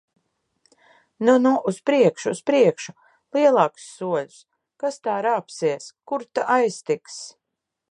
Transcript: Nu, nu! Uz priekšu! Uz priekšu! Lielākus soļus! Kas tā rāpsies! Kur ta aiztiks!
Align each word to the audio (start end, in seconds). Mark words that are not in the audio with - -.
Nu, 1.27 1.35
nu! 1.43 1.51
Uz 1.71 1.77
priekšu! 1.89 2.33
Uz 2.37 2.41
priekšu! 2.51 2.95
Lielākus 3.37 3.87
soļus! 3.99 4.41
Kas 4.85 4.99
tā 5.09 5.21
rāpsies! 5.29 5.89
Kur 6.13 6.29
ta 6.39 6.51
aiztiks! 6.59 7.23